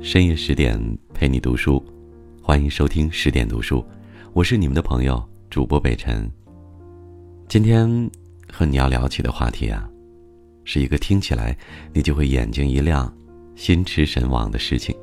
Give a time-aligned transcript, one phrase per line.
[0.00, 0.80] 深夜十点
[1.12, 1.84] 陪你读书，
[2.40, 3.84] 欢迎收听十点读书，
[4.32, 6.30] 我是你们的朋友主播北辰。
[7.48, 8.08] 今天
[8.50, 9.90] 和你要聊起的话题啊，
[10.62, 11.56] 是一个听起来
[11.92, 13.12] 你就会眼睛一亮、
[13.56, 14.96] 心驰神往的事情，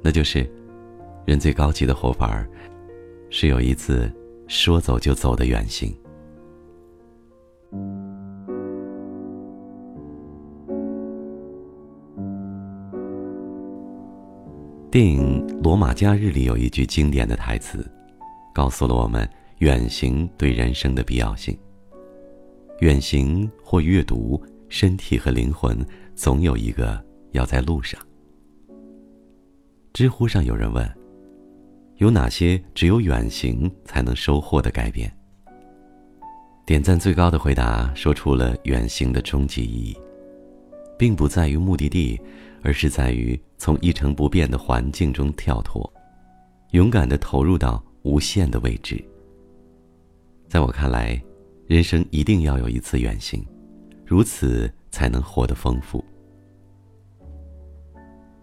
[0.00, 0.48] 那就是
[1.26, 2.48] 人最高级的活法儿，
[3.28, 4.10] 是有一次
[4.46, 5.92] 说走就走的远行。
[14.92, 17.90] 电影《罗马假日》里有一句经典的台词，
[18.52, 19.26] 告诉了我们
[19.60, 21.58] 远行对人生的必要性。
[22.80, 25.82] 远行或阅读，身体和灵魂
[26.14, 27.98] 总有一个要在路上。
[29.94, 30.86] 知乎上有人问：
[31.96, 35.10] 有哪些只有远行才能收获的改变？
[36.66, 39.96] 点赞最高的回答说出了远行的终极意义，
[41.02, 42.16] 并不在于目的地。
[42.64, 45.92] 而是在于从一成不变的环境中跳脱，
[46.70, 49.04] 勇敢的投入到无限的未知。
[50.48, 51.20] 在我看来，
[51.66, 53.44] 人生一定要有一次远行，
[54.06, 56.04] 如此才能活得丰富。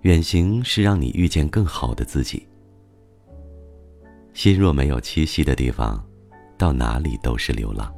[0.02, 2.45] 远行是让你遇见更好的自己。
[4.33, 6.05] 心若没有栖息的地方，
[6.57, 7.89] 到哪里都是流浪。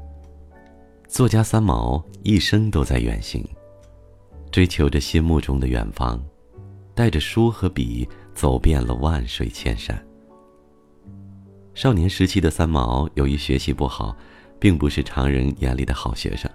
[1.07, 3.43] 作家三毛一生都在远行。
[4.52, 6.21] 追求着心目中的远方，
[6.94, 9.97] 带着书和笔走遍了万水千山。
[11.73, 14.16] 少年时期的三毛，由于学习不好，
[14.59, 16.52] 并不是常人眼里的好学生。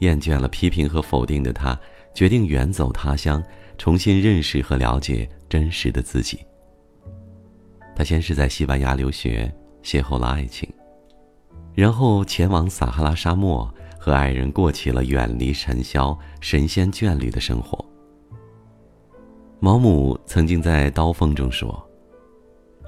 [0.00, 1.78] 厌倦了批评和否定的他，
[2.14, 3.42] 决定远走他乡，
[3.78, 6.38] 重新认识和了解真实的自己。
[7.96, 9.50] 他先是在西班牙留学，
[9.82, 10.68] 邂逅了爱情，
[11.74, 13.72] 然后前往撒哈拉沙漠。
[14.00, 17.84] 和爱人过起了远离尘嚣、神仙眷侣的生活。
[19.58, 21.86] 毛姆曾经在《刀锋》中说：“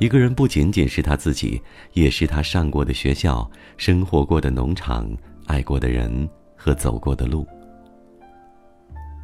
[0.00, 1.61] 一个人不仅仅是他自己，
[1.93, 5.15] 也是他上过的学校、生活过的农场、
[5.45, 7.47] 爱过的人和走过的路。”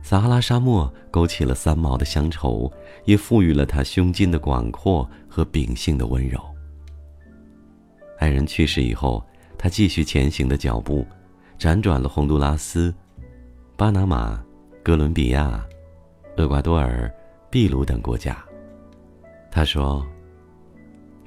[0.04, 2.70] 撒哈拉沙漠勾起了三毛的乡愁，
[3.06, 6.38] 也赋予了他胸襟的广阔和秉性的温柔。
[8.18, 9.26] 爱人去世以后，
[9.56, 11.06] 他继续前行的脚步。
[11.58, 12.94] 辗转了洪都拉斯、
[13.76, 14.40] 巴拿马、
[14.80, 15.66] 哥伦比亚、
[16.36, 17.12] 厄瓜多尔、
[17.50, 18.38] 秘鲁等国家。
[19.50, 20.06] 他说：“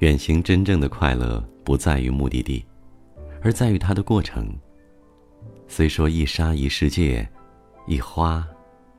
[0.00, 2.64] 远行真正的快乐不在于目的地，
[3.42, 4.58] 而在于它的过程。
[5.68, 7.28] 虽说一沙一世界，
[7.86, 8.46] 一花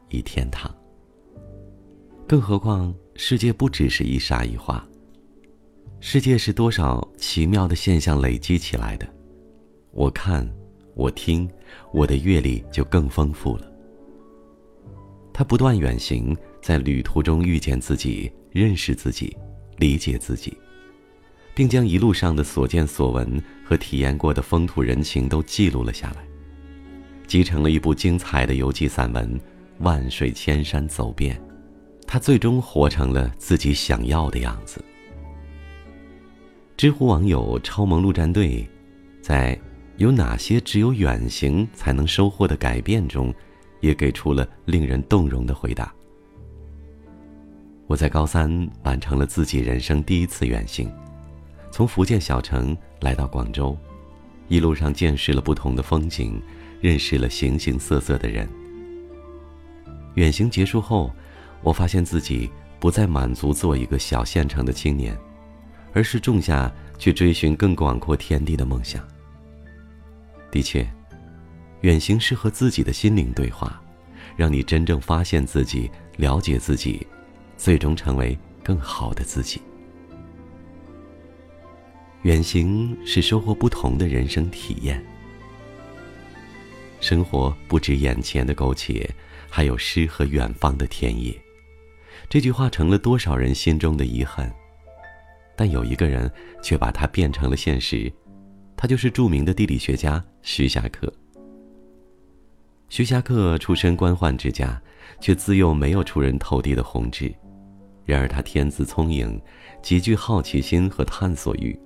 [0.10, 0.72] 一天堂。
[2.28, 4.88] 更何况世界不只是一沙一花，
[6.00, 9.08] 世界是多少奇妙的现象累积起来的。
[9.94, 10.48] 我看。”
[10.96, 11.50] 我听，
[11.92, 13.72] 我的阅历就更丰富了。
[15.34, 19.36] 他不断远行，在旅途中遇见自己，认识自己，
[19.78, 20.56] 理解自己，
[21.56, 26.24] 并将一路上的所见所闻和体验过的风土人情都记录了下来，
[27.26, 29.40] 集成了一部精彩的游记散文
[29.80, 31.36] 《万水千山走遍》。
[32.06, 34.80] 他最终活成了自己想要的样子。
[36.78, 38.70] 知乎网友“超萌陆战队”
[39.20, 39.60] 在。
[39.98, 43.34] 有哪些只有远行才能收获的改变中，
[43.80, 45.94] 也给出了令人动容的回答。
[47.86, 50.92] 我在高三完成了自己人生第一次远行，
[51.70, 53.78] 从福建小城来到广州，
[54.48, 56.42] 一路上见识了不同的风景，
[56.82, 58.50] 认识了形形色色的人。
[60.16, 61.12] 远行结束后，
[61.62, 62.50] 我发现自己
[62.80, 65.16] 不再满足做一个小县城的青年，
[65.94, 69.06] 而是种下去追寻更广阔天地的梦想。
[70.54, 70.88] 的确，
[71.82, 73.82] 远行是和自己的心灵对话，
[74.38, 77.08] 让你真正发现自己、了解自己，
[77.58, 79.60] 最终成为更好的自己。
[82.22, 85.04] 远行是收获不同的人生体验。
[87.02, 89.10] 生活不止眼前的苟且，
[89.50, 91.36] 还有诗和远方的田野。
[92.30, 94.54] 这句话成了多少人心中的遗憾，
[95.58, 96.32] 但有一个人
[96.62, 98.14] 却把它变成了现实。
[98.84, 101.10] 他就是著名的地理学家徐霞客。
[102.90, 104.78] 徐霞客出身官宦之家，
[105.22, 107.34] 却自幼没有出人头地的宏志。
[108.04, 109.42] 然而他天资聪颖，
[109.82, 111.80] 极具好奇心和探索欲。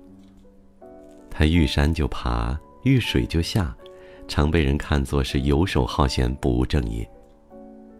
[1.30, 3.72] 他遇山就爬，遇水就下，
[4.26, 7.08] 常被人看作是游手好闲、不务正业。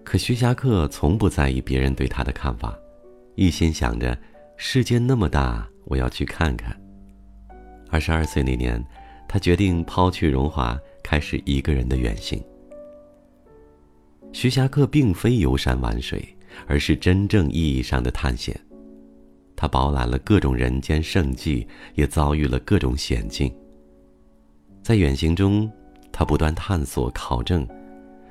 [0.03, 2.77] 可徐霞客从不在意别人对他的看法，
[3.37, 4.19] 一心想着
[4.57, 6.77] 世界那么大，我要去看看。
[7.91, 8.83] 二十二岁那年，
[9.27, 12.43] 他决定抛去荣华，开始一个人的远行。
[14.33, 16.23] 徐霞客并非游山玩水，
[16.67, 18.59] 而是真正意义上的探险。
[19.57, 23.53] 他饱览了各种人间胜迹，也遭遇了各种险境。
[24.83, 25.71] 在远行中，
[26.13, 27.67] 他不断探索考证，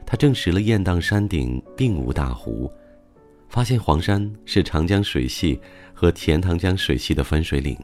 [0.05, 2.71] 他证实了雁荡山顶并无大湖，
[3.49, 5.59] 发现黄山是长江水系
[5.93, 7.77] 和钱塘江水系的分水岭，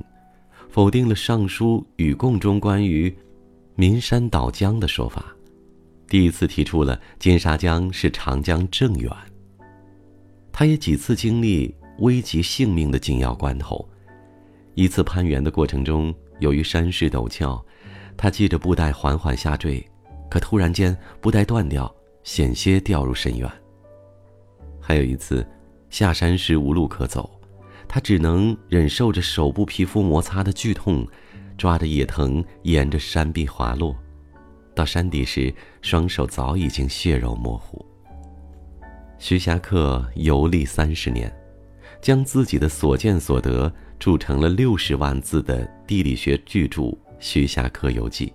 [0.73, 3.15] 否定了《尚书·禹贡》中关于
[3.77, 5.23] “岷山倒江”的说法，
[6.07, 9.11] 第一次提出了金沙江是长江正源。
[10.51, 11.73] 他也几次经历。
[11.99, 13.87] 危及性命的紧要关头，
[14.73, 17.63] 一次攀援的过程中，由于山势陡峭，
[18.17, 19.87] 他系着布带缓缓下坠，
[20.27, 21.93] 可突然间布带断掉，
[22.23, 23.47] 险些掉入深渊。
[24.81, 25.47] 还有一次，
[25.91, 27.29] 下山时无路可走，
[27.87, 31.07] 他只能忍受着手部皮肤摩擦的剧痛，
[31.57, 33.95] 抓着野藤沿着山壁滑落，
[34.75, 37.85] 到山底时，双手早已经血肉模糊。
[39.17, 41.33] 徐霞客游历三十年。
[42.01, 46.81] 将自己的所见所得铸成了六十万字的地理学巨著
[47.17, 48.27] 《徐霞客游记》。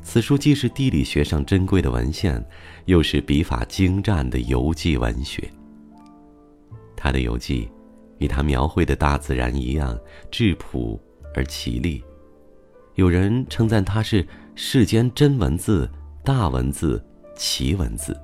[0.00, 2.42] 此书既是地理学上珍贵的文献，
[2.86, 5.46] 又是笔法精湛的游记文学。
[6.96, 7.68] 他的游记，
[8.18, 9.98] 与他描绘的大自然一样
[10.30, 11.00] 质朴
[11.34, 12.02] 而绮丽。
[12.94, 15.90] 有人称赞他是世间真文字、
[16.22, 17.04] 大文字、
[17.36, 18.16] 奇文字。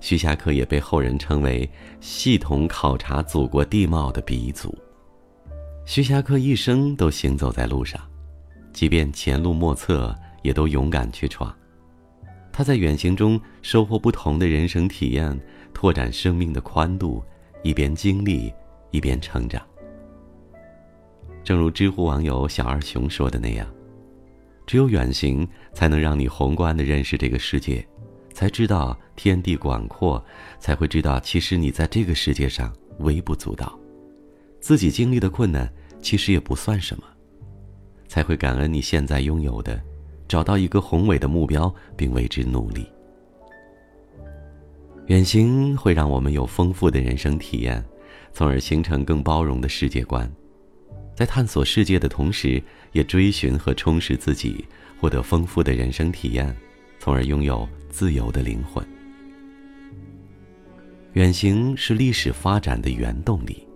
[0.00, 1.68] 徐霞客也被后人称为
[2.00, 4.76] 系统考察祖国地貌的鼻祖。
[5.84, 8.00] 徐霞客一生都行走在路上，
[8.72, 11.54] 即便前路莫测，也都勇敢去闯。
[12.52, 15.38] 他在远行中收获不同的人生体验，
[15.72, 17.24] 拓展生命的宽度，
[17.62, 18.52] 一边经历，
[18.92, 19.60] 一边成长。
[21.42, 23.66] 正如知乎网友小二熊说的那样
[24.64, 27.84] ：“只有远行，才能让你宏观的认识这个世界。”
[28.34, 30.24] 才知道天地广阔，
[30.58, 33.78] 才会知道其实你在这个世界上微不足道，
[34.58, 37.04] 自己经历的困难其实也不算什么，
[38.08, 39.78] 才会感恩你现在拥有的，
[40.26, 42.86] 找到一个宏伟的目标并为之努力。
[45.08, 47.84] 远行会让我们有丰富的人生体验，
[48.32, 50.30] 从而形成更包容的世界观，
[51.14, 52.62] 在探索世界的同时，
[52.92, 54.64] 也追寻和充实自己，
[55.00, 56.54] 获得丰富的人生体验。
[56.98, 58.86] 从而拥有自由的灵魂。
[61.14, 63.66] 远行是历史发展的原动力。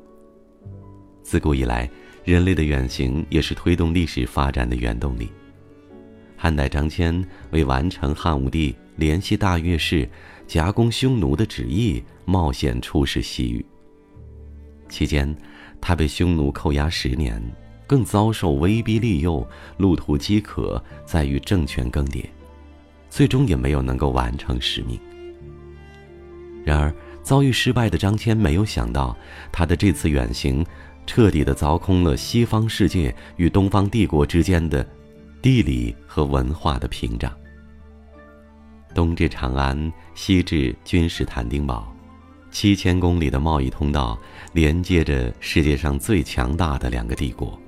[1.25, 1.91] 自古以来，
[2.25, 5.29] 人类的远行也是推动历史发展的原动力。
[6.37, 10.09] 汉代张骞为完成汉武帝联系大月氏、
[10.47, 13.67] 夹攻匈奴的旨意，冒险出使西域。
[14.89, 15.35] 期间，
[15.81, 17.43] 他被匈奴扣押十年，
[17.87, 19.47] 更遭受威逼利诱，
[19.77, 22.25] 路途饥渴，在于政权更迭。
[23.09, 24.99] 最终也没有能够完成使命。
[26.65, 26.93] 然而，
[27.23, 29.17] 遭遇失败的张骞没有想到，
[29.53, 30.67] 他的这次远行，
[31.07, 34.87] 彻底的凿空了西方世界与东方帝国之间的
[35.41, 37.33] 地理和文化的屏障。
[38.93, 41.96] 东至长安，西至君士坦丁堡，
[42.59, 44.19] 七千公里的贸易通道
[44.55, 47.61] 连接着世界上最强大的两个帝国，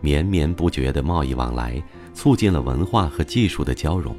[0.00, 1.80] 绵绵不绝的贸易往来，
[2.14, 4.12] 促进了文化和技术的交融。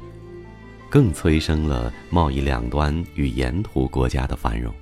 [0.88, 4.74] 更催生了贸易两端与沿途国家的繁荣。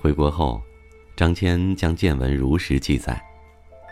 [0.00, 0.60] 回国后，
[1.14, 3.22] 张骞将见闻如实记载，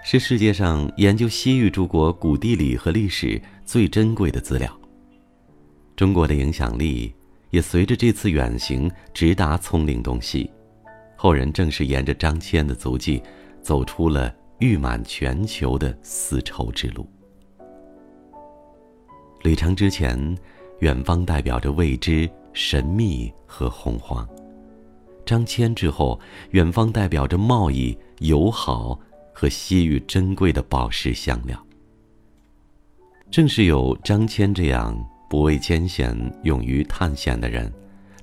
[0.03, 4.69] 是世界上研究西域诸国古地理和历史最珍贵的资料。
[5.95, 7.15] 中国的影响力
[7.51, 10.51] 也随着这次远行直达葱岭东西，
[11.17, 13.23] 后人正是沿着张骞的足迹，
[13.61, 17.09] 走出了誉满全球的丝绸之路。
[19.43, 20.37] 旅程之前，
[20.81, 24.25] 远方代表着未知、神秘和洪荒；
[25.25, 28.99] 张骞之后，远方代表着贸易、友好
[29.33, 31.59] 和西域珍贵的宝石香料。
[33.31, 34.95] 正是有张骞这样
[35.31, 37.73] 不畏艰险、勇于探险的人，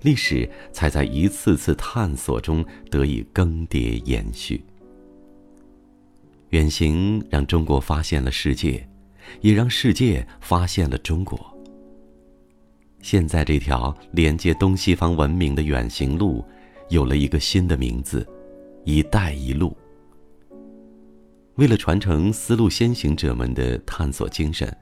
[0.03, 4.63] 历史才在一次次探索中得以更迭延续。
[6.49, 8.87] 远行让中国发现了世界。
[9.41, 11.37] 也让世界发现了中国。
[13.01, 16.43] 现在这条连接东西方文明的远行路，
[16.89, 18.25] 有了一个新的名字
[18.85, 19.75] ——“一带一路”。
[21.57, 24.75] 为了传承丝路先行者们的探索精神，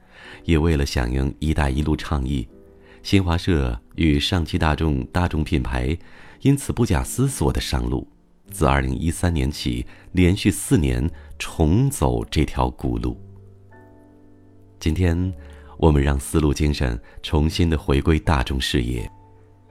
[0.44, 2.46] 也为了响应“一带一路”倡议，
[3.02, 5.96] 新华社与上汽大众大众品牌
[6.42, 8.06] 因此不假思索的上路，
[8.50, 13.18] 自2013年起，连续四年重走这条古路。
[14.78, 15.32] 今天，
[15.78, 19.10] 我们让丝路精神重新的回归大众视野，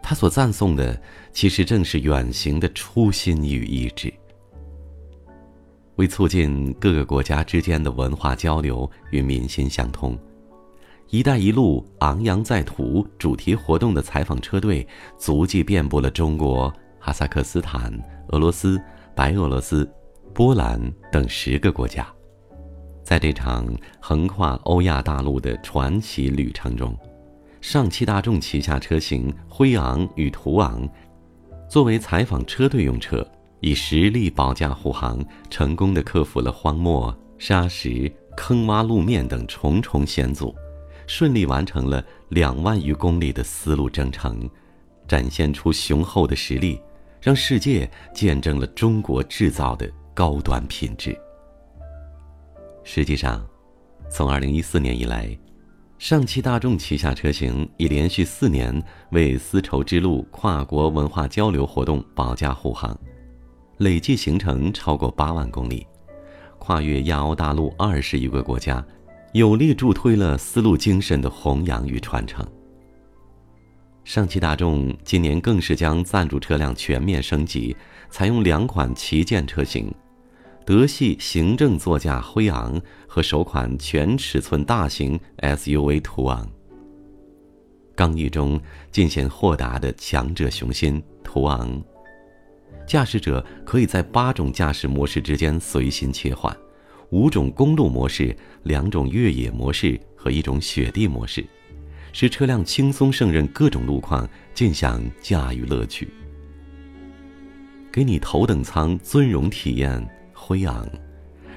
[0.02, 1.00] 他所赞颂的，
[1.32, 4.12] 其实正是远行的初心与意志。
[5.96, 10.18] 为促进各个国家之间的文化交流与民心相通
[11.10, 14.86] ，“一带一路”昂扬在途主题活动的采访车队
[15.18, 17.92] 足迹遍布了中国、哈萨克斯坦、
[18.30, 18.82] 俄罗斯、
[19.16, 19.90] 白俄罗斯、
[20.34, 20.80] 波兰
[21.12, 22.06] 等十个国家。
[23.04, 23.68] 在这场
[24.00, 26.98] 横跨欧亚大陆的传奇旅程中，
[27.62, 30.90] 上汽大众旗下车型辉昂与途昂，
[31.70, 33.26] 作为采访车队用车，
[33.66, 40.54] 以实力保驾护航，成功的克服了荒漠、沙石、坑洼路面等重重险阻，
[41.08, 44.48] 顺利完成了两万余公里的丝路征程，
[45.08, 46.80] 展现出雄厚的实力，
[47.20, 51.18] 让世界见证了中国制造的高端品质。
[52.84, 53.44] 实际上，
[54.12, 55.36] 从二零一四年以来。
[55.98, 62.96] 上汽大众旗下车型已连续四年为丝绸之路跨国文化交流活动保驾护航，
[63.78, 65.86] 累计行程超过八万公里，
[66.60, 68.86] 跨越亚欧大陆二十余个国家，
[69.34, 72.46] 有力助推了丝路精神的弘扬与传承。
[74.06, 77.76] 上汽大众今年更是将赞助车辆全面升级，
[78.10, 79.94] 采用两款旗舰车型。
[80.66, 86.48] 德系行政座驾辉昂和首款全尺寸大型 SUV 途昂，
[87.94, 88.60] 刚毅中
[88.92, 91.04] 尽显豁达的强者雄心。
[91.24, 91.84] 途昂，
[92.86, 96.56] 驾驶者可以在八种驾驶模式之间随心切换，
[97.10, 101.46] 五种公路模式、两种越野模式和一种雪地模式，
[102.14, 106.08] 使车辆轻松胜任各种路况，尽享驾驭乐趣。
[107.92, 110.06] 给你头等舱尊荣体验。
[110.38, 110.88] 辉昂，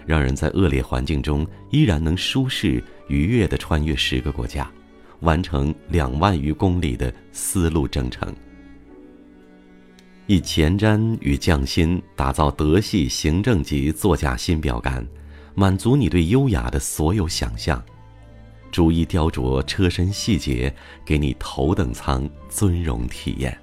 [0.07, 4.71] 让人在恶劣环境中依然能舒适愉悦地穿越十个国家，
[5.21, 8.35] 完成两万余公里的丝路征程。
[10.31, 15.03] 以前瞻与匠心打造德系行政级座驾新标杆，
[15.55, 17.83] 满足你对优雅的所有想象，
[18.71, 20.71] 逐一雕琢车身细节，
[21.03, 23.59] 给你头等舱尊荣体验。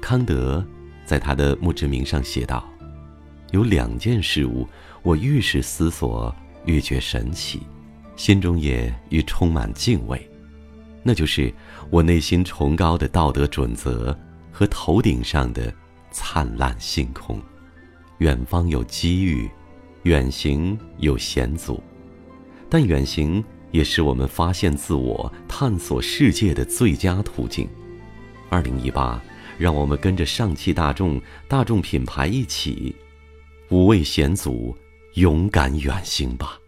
[0.00, 0.64] 康德
[1.04, 2.64] 在他的墓志铭上写道。
[3.50, 4.64] 有两件事物，
[5.02, 6.32] 我愈是思索，
[6.64, 7.58] 愈觉神奇，
[8.14, 10.30] 心中也愈充满敬畏，
[11.02, 11.52] 那就是
[11.90, 14.16] 我内心崇高的道德准则
[14.60, 15.72] 和头顶上的
[16.10, 17.40] 灿烂星空。
[18.18, 19.50] 远方有机遇，
[20.02, 21.82] 远行有险阻，
[22.68, 27.66] 但远行也是我们发现自我、探索世界的最佳途径。
[28.50, 29.18] 二零一八，
[29.56, 32.94] 让我们跟着上汽大众、大众品牌一起。
[33.70, 34.76] 无畏险阻，
[35.14, 36.59] 勇敢远行吧。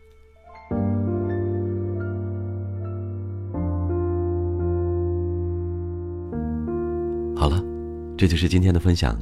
[8.23, 9.21] 这就是今天的分享。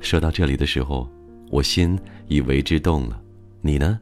[0.00, 1.06] 说到这里的时候，
[1.50, 3.22] 我心已为之动了。
[3.60, 4.00] 你呢？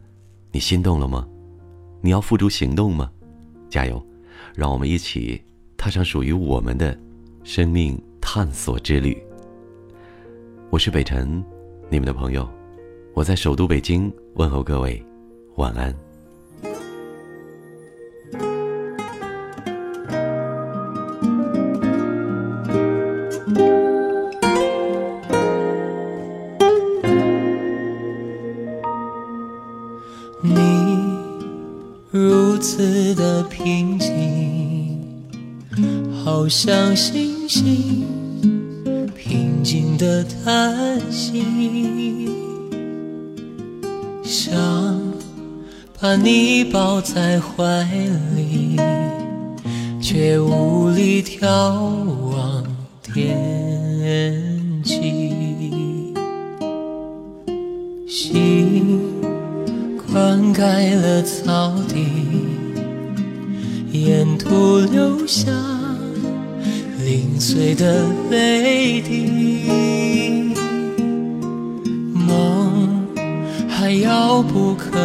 [0.53, 1.27] 你心动了吗？
[2.01, 3.11] 你要付诸行动吗？
[3.69, 4.01] 加油！
[4.55, 5.43] 让我们一起
[5.77, 6.97] 踏上属于我们的
[7.43, 9.21] 生命探索之旅。
[10.71, 11.45] 我是北辰，
[11.91, 12.49] 你们的朋友。
[13.15, 15.05] 我在首都北京问候各位，
[15.57, 15.93] 晚安。
[36.49, 38.07] 像星星
[39.15, 41.45] 平静的叹息。
[44.23, 44.57] 想
[46.01, 47.83] 把你抱在怀
[48.35, 48.77] 里，
[50.01, 51.49] 却无力眺
[52.31, 52.65] 望
[53.03, 56.15] 天际。
[58.07, 59.01] 心
[60.11, 62.07] 灌溉了草地，
[63.93, 65.51] 沿途留下
[67.39, 70.51] 碎的泪滴。
[72.13, 73.07] 梦
[73.69, 74.99] 还遥不可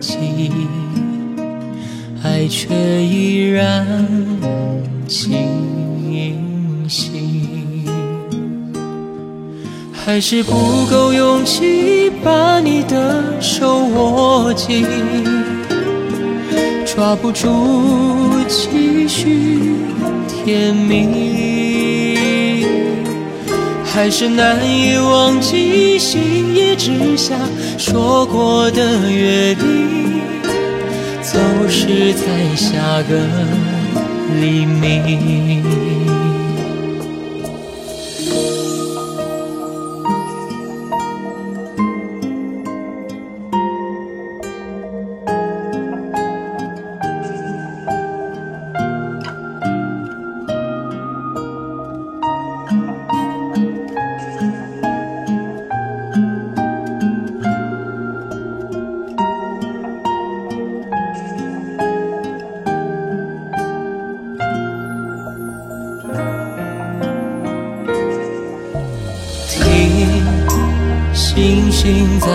[0.00, 0.50] 及，
[2.22, 3.86] 爱却依然
[5.06, 7.38] 清晰。
[9.92, 14.84] 还是不够勇气把你的手握紧，
[16.92, 17.46] 抓不住
[18.48, 19.76] 继续
[20.26, 22.16] 甜蜜。
[23.84, 27.36] 还是难以忘记星夜之下。
[27.78, 30.20] 说过的约定，
[31.22, 32.76] 总是在下
[33.08, 33.16] 个
[34.40, 35.79] 黎明。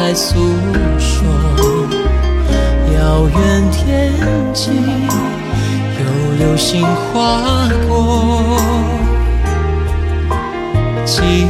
[0.08, 0.36] 在诉
[1.00, 1.26] 说。
[2.94, 4.14] 遥远天
[4.54, 4.70] 际
[5.98, 6.06] 有
[6.38, 8.56] 流星划过，
[11.06, 11.48] 紧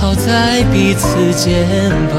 [0.00, 2.18] 靠在彼此肩膀，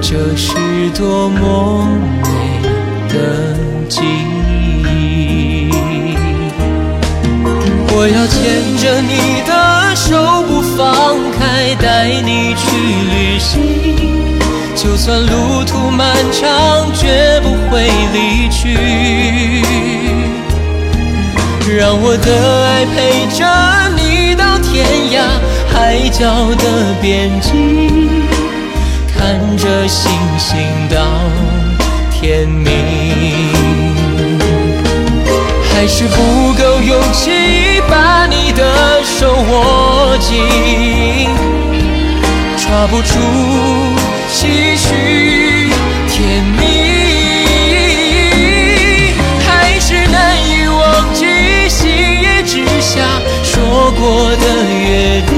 [0.00, 0.54] 这是
[0.96, 1.86] 多么
[2.22, 2.62] 美
[3.10, 3.54] 的
[3.90, 4.00] 记
[4.86, 5.70] 忆。
[7.90, 8.38] 我要牵
[8.78, 9.52] 着你的
[9.94, 10.86] 手不放
[11.32, 12.70] 开，带你去
[13.10, 14.38] 旅行。
[14.76, 18.78] 就算路途漫长，绝不会离去。
[21.76, 23.44] 让我的爱陪着
[23.96, 25.18] 你到天涯
[25.74, 27.50] 海角的边际，
[29.12, 30.56] 看着星星
[30.88, 30.96] 到
[32.12, 32.68] 天明。
[35.74, 40.38] 还是不够勇气把你的手握紧，
[42.56, 43.18] 抓不住。
[44.30, 44.86] 唏嘘
[46.06, 46.62] 甜蜜，
[49.40, 50.78] 还是难以忘
[51.14, 51.26] 记
[51.68, 53.00] 星夜之下
[53.42, 54.46] 说过的
[54.84, 55.34] 约定。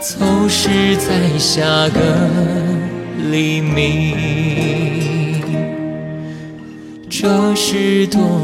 [0.00, 2.00] 走失在下个
[3.30, 5.42] 黎明，
[7.10, 8.43] 这是多